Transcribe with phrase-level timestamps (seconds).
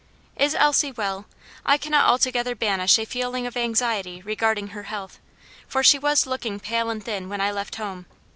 [0.35, 1.27] "Is Elsie well?
[1.63, 5.19] I cannot altogether banish a feeling of anxiety regarding her health,
[5.67, 8.07] for she was looking pale and thin when I left home.